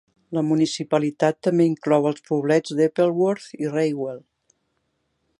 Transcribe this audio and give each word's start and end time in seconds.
La 0.35 0.41
municipalitat 0.51 1.35
també 1.47 1.67
inclou 1.71 2.07
els 2.11 2.23
poblets 2.29 2.73
d'Eppleworth 2.79 3.45
i 3.65 3.69
Raywell. 3.75 4.23